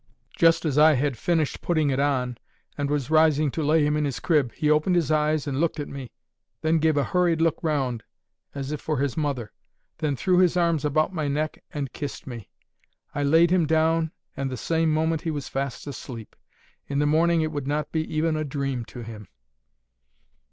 Just 0.35 0.65
as 0.65 0.79
I 0.79 0.93
had 0.93 1.15
finished 1.15 1.61
putting 1.61 1.91
it 1.91 1.99
on, 1.99 2.39
and 2.75 2.89
was 2.89 3.11
rising 3.11 3.51
to 3.51 3.61
lay 3.61 3.85
him 3.85 3.95
in 3.95 4.03
his 4.05 4.19
crib, 4.19 4.51
he 4.51 4.67
opened 4.67 4.95
his 4.95 5.11
eyes, 5.11 5.45
and 5.45 5.59
looked 5.61 5.79
at 5.79 5.87
me; 5.87 6.09
then 6.61 6.79
gave 6.79 6.97
a 6.97 7.03
hurried 7.03 7.39
look 7.39 7.59
round, 7.61 8.01
as 8.55 8.71
if 8.71 8.81
for 8.81 8.97
his 8.97 9.15
mother; 9.15 9.51
then 9.99 10.15
threw 10.15 10.39
his 10.39 10.57
arms 10.57 10.83
about 10.83 11.13
my 11.13 11.27
neck 11.27 11.63
and 11.71 11.93
kissed 11.93 12.25
me. 12.25 12.49
I 13.13 13.21
laid 13.21 13.51
him 13.51 13.67
down 13.67 14.11
and 14.35 14.49
the 14.49 14.57
same 14.57 14.91
moment 14.91 15.21
he 15.21 15.29
was 15.29 15.47
fast 15.47 15.85
asleep. 15.85 16.35
In 16.87 16.97
the 16.97 17.05
morning 17.05 17.41
it 17.41 17.51
would 17.51 17.67
not 17.67 17.91
be 17.91 18.03
even 18.11 18.35
a 18.35 18.43
dream 18.43 18.83
to 18.85 19.03
him. 19.03 19.27